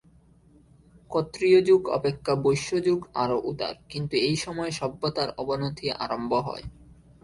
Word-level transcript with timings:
ক্ষত্রিয়যুগ 1.11 1.81
অপেক্ষা 1.89 2.33
বৈশ্যযুগ 2.35 2.99
আরও 3.13 3.37
উদার, 3.43 3.75
কিন্তু 3.89 4.15
এই 4.27 4.35
সময় 4.35 4.71
সভ্যতার 4.71 5.29
অবনতি 5.37 5.85
আরম্ভ 5.97 6.31
হয়। 6.47 6.65